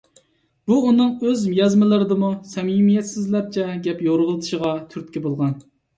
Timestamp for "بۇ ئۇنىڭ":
0.69-1.09